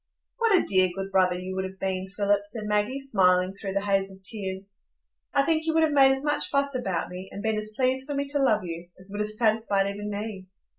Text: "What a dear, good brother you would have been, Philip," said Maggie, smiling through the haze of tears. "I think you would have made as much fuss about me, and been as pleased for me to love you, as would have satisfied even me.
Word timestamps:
"What 0.39 0.57
a 0.59 0.65
dear, 0.67 0.89
good 0.95 1.11
brother 1.11 1.35
you 1.37 1.53
would 1.55 1.63
have 1.63 1.79
been, 1.79 2.07
Philip," 2.07 2.41
said 2.45 2.63
Maggie, 2.65 2.99
smiling 2.99 3.53
through 3.53 3.73
the 3.73 3.81
haze 3.85 4.09
of 4.09 4.17
tears. 4.23 4.81
"I 5.31 5.43
think 5.43 5.67
you 5.67 5.75
would 5.75 5.83
have 5.83 5.93
made 5.93 6.11
as 6.11 6.25
much 6.25 6.49
fuss 6.49 6.73
about 6.73 7.09
me, 7.11 7.29
and 7.31 7.43
been 7.43 7.55
as 7.59 7.71
pleased 7.75 8.07
for 8.07 8.15
me 8.15 8.25
to 8.29 8.41
love 8.41 8.63
you, 8.63 8.87
as 8.99 9.09
would 9.11 9.21
have 9.21 9.29
satisfied 9.29 9.85
even 9.87 10.09
me. 10.09 10.47